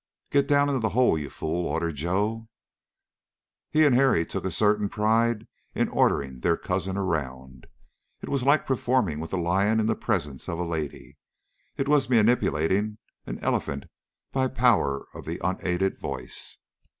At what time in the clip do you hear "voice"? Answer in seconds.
15.99-16.57